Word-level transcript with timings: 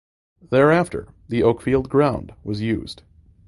Thereafter 0.49 1.13
the 1.29 1.43
Oakfield 1.43 1.87
ground 1.87 2.33
was 2.43 2.59
used. 2.59 3.03